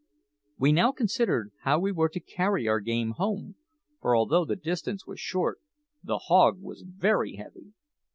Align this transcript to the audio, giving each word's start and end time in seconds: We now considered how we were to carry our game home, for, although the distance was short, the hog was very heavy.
We 0.57 0.71
now 0.71 0.91
considered 0.91 1.51
how 1.61 1.77
we 1.77 1.91
were 1.91 2.09
to 2.09 2.19
carry 2.19 2.67
our 2.67 2.79
game 2.79 3.11
home, 3.11 3.53
for, 4.01 4.15
although 4.15 4.45
the 4.45 4.55
distance 4.55 5.05
was 5.05 5.19
short, 5.19 5.59
the 6.03 6.17
hog 6.17 6.59
was 6.59 6.81
very 6.81 7.35
heavy. 7.35 7.73